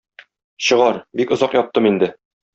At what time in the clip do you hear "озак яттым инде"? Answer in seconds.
1.37-2.11